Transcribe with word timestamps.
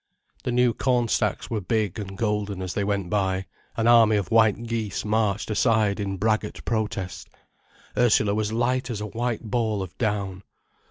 The 0.43 0.51
new 0.51 0.73
corn 0.73 1.09
stacks 1.09 1.51
were 1.51 1.61
big 1.61 1.99
and 1.99 2.17
golden 2.17 2.63
as 2.63 2.73
they 2.73 2.83
went 2.83 3.07
by, 3.11 3.45
an 3.77 3.87
army 3.87 4.15
of 4.15 4.31
white 4.31 4.63
geese 4.65 5.05
marched 5.05 5.51
aside 5.51 5.99
in 5.99 6.17
braggart 6.17 6.65
protest. 6.65 7.29
Ursula 7.95 8.33
was 8.33 8.51
light 8.51 8.89
as 8.89 8.99
a 8.99 9.05
white 9.05 9.43
ball 9.51 9.83
of 9.83 9.95
down. 9.99 10.41